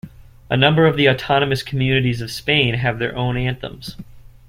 A 0.49 0.57
number 0.57 0.87
of 0.87 0.97
the 0.97 1.07
autonomous 1.07 1.61
communities 1.61 2.21
of 2.21 2.31
Spain 2.31 2.73
have 2.73 2.97
their 2.97 3.15
own 3.15 3.37
anthems. 3.37 3.97